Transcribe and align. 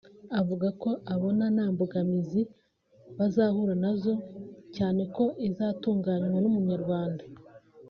avuga 0.39 0.67
ko 0.81 0.89
abona 1.13 1.45
nta 1.55 1.65
mbogamizi 1.73 2.41
bazahura 3.17 3.73
nazo 3.83 4.13
cyane 4.75 5.01
ko 5.15 5.23
izatunganywa 5.47 6.37
n’umunyarwanda 6.41 7.23